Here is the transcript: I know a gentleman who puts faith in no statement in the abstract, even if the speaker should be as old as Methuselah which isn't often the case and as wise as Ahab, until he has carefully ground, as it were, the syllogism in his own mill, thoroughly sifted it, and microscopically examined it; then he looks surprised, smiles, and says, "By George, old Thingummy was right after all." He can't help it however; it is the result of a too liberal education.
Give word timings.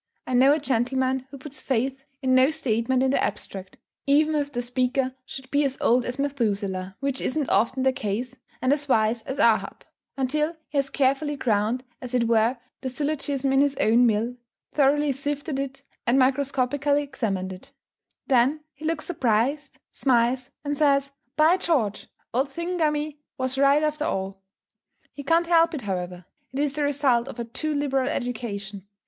I 0.25 0.33
know 0.33 0.51
a 0.51 0.57
gentleman 0.57 1.27
who 1.29 1.37
puts 1.37 1.59
faith 1.61 2.03
in 2.23 2.33
no 2.33 2.49
statement 2.49 3.03
in 3.03 3.11
the 3.11 3.23
abstract, 3.23 3.77
even 4.07 4.33
if 4.33 4.51
the 4.51 4.63
speaker 4.63 5.13
should 5.27 5.51
be 5.51 5.63
as 5.63 5.77
old 5.79 6.05
as 6.05 6.17
Methuselah 6.17 6.95
which 7.01 7.21
isn't 7.21 7.51
often 7.51 7.83
the 7.83 7.93
case 7.93 8.35
and 8.63 8.73
as 8.73 8.89
wise 8.89 9.21
as 9.25 9.37
Ahab, 9.37 9.85
until 10.17 10.57
he 10.69 10.79
has 10.79 10.89
carefully 10.89 11.35
ground, 11.35 11.83
as 12.01 12.15
it 12.15 12.23
were, 12.27 12.57
the 12.81 12.89
syllogism 12.89 13.53
in 13.53 13.61
his 13.61 13.75
own 13.75 14.07
mill, 14.07 14.37
thoroughly 14.73 15.11
sifted 15.11 15.59
it, 15.59 15.83
and 16.07 16.17
microscopically 16.17 17.03
examined 17.03 17.53
it; 17.53 17.71
then 18.25 18.61
he 18.73 18.85
looks 18.85 19.05
surprised, 19.05 19.77
smiles, 19.91 20.49
and 20.63 20.75
says, 20.75 21.11
"By 21.35 21.57
George, 21.57 22.07
old 22.33 22.49
Thingummy 22.49 23.19
was 23.37 23.55
right 23.59 23.83
after 23.83 24.05
all." 24.05 24.41
He 25.13 25.21
can't 25.21 25.45
help 25.45 25.75
it 25.75 25.81
however; 25.83 26.25
it 26.51 26.57
is 26.57 26.73
the 26.73 26.81
result 26.81 27.27
of 27.27 27.37
a 27.39 27.45
too 27.45 27.75
liberal 27.75 28.09
education. 28.09 28.87